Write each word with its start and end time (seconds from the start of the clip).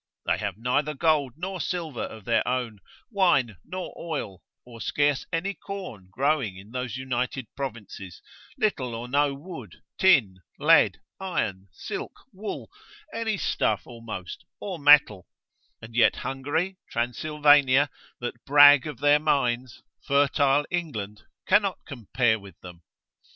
They 0.25 0.39
have 0.39 0.57
neither 0.57 0.95
gold 0.95 1.33
nor 1.37 1.61
silver 1.61 2.01
of 2.01 2.25
their 2.25 2.41
own, 2.47 2.79
wine 3.11 3.57
nor 3.63 3.93
oil, 3.95 4.41
or 4.65 4.81
scarce 4.81 5.27
any 5.31 5.53
corn 5.53 6.07
growing 6.09 6.57
in 6.57 6.71
those 6.71 6.97
united 6.97 7.45
provinces, 7.55 8.19
little 8.57 8.95
or 8.95 9.07
no 9.07 9.35
wood, 9.35 9.83
tin, 9.99 10.37
lead, 10.57 10.97
iron, 11.19 11.67
silk, 11.71 12.13
wool, 12.33 12.71
any 13.13 13.37
stuff 13.37 13.85
almost, 13.85 14.43
or 14.59 14.79
metal; 14.79 15.27
and 15.83 15.95
yet 15.95 16.15
Hungary, 16.15 16.77
Transylvania, 16.89 17.91
that 18.19 18.43
brag 18.43 18.87
of 18.87 19.01
their 19.01 19.19
mines, 19.19 19.83
fertile 20.03 20.65
England 20.71 21.25
cannot 21.47 21.77
compare 21.85 22.39
with 22.39 22.59
them. 22.61 22.81